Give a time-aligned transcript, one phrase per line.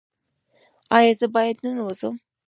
[0.97, 2.15] ایا زه باید ننوځم؟